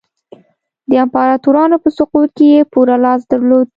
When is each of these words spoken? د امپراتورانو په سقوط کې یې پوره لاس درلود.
د 0.89 0.91
امپراتورانو 1.05 1.77
په 1.83 1.89
سقوط 1.97 2.29
کې 2.37 2.45
یې 2.53 2.61
پوره 2.71 2.95
لاس 3.05 3.21
درلود. 3.31 3.67